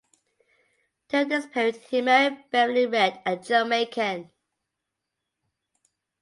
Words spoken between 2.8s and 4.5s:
Reid, a Jamaican.